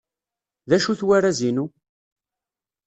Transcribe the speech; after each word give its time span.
D 0.69 0.71
acu-t 0.75 1.01
warraz-inu? 1.07 1.65